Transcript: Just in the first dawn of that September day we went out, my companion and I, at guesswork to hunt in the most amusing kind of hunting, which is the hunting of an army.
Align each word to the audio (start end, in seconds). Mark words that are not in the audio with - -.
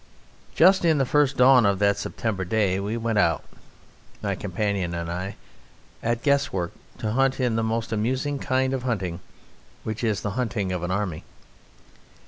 Just 0.55 0.83
in 0.83 0.97
the 0.97 1.05
first 1.05 1.37
dawn 1.37 1.63
of 1.63 1.77
that 1.77 1.95
September 1.95 2.43
day 2.43 2.79
we 2.79 2.97
went 2.97 3.19
out, 3.19 3.43
my 4.23 4.33
companion 4.33 4.95
and 4.95 5.11
I, 5.11 5.35
at 6.01 6.23
guesswork 6.23 6.73
to 6.97 7.11
hunt 7.11 7.39
in 7.39 7.55
the 7.55 7.61
most 7.61 7.91
amusing 7.93 8.39
kind 8.39 8.73
of 8.73 8.81
hunting, 8.81 9.19
which 9.83 10.03
is 10.03 10.21
the 10.21 10.31
hunting 10.31 10.71
of 10.71 10.81
an 10.81 10.89
army. 10.89 11.23